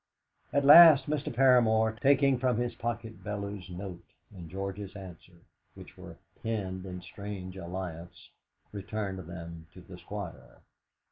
At 0.51 0.65
last 0.65 1.07
Mr. 1.07 1.31
Paramor, 1.31 1.95
taking 1.99 2.39
from 2.39 2.57
his 2.57 2.73
pocket 2.73 3.23
Bellew's 3.23 3.69
note 3.69 4.01
and 4.35 4.49
George's 4.49 4.95
answer, 4.95 5.43
which 5.75 5.95
were 5.95 6.17
pinned 6.41 6.87
in 6.87 7.01
strange 7.01 7.55
alliance, 7.55 8.31
returned 8.71 9.19
them 9.19 9.67
to 9.75 9.81
the 9.81 9.99
Squire. 9.99 10.61